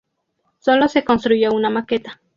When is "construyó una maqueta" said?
1.03-2.19